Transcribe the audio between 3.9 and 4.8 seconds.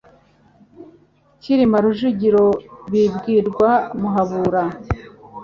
Muhabura,